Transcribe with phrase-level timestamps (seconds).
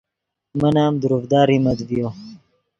[0.59, 2.09] من ام دروڤدا ریمت ڤیو